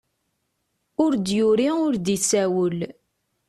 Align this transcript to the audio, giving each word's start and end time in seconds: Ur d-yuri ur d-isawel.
Ur 1.03 1.11
d-yuri 1.15 1.69
ur 1.85 1.93
d-isawel. 1.97 2.79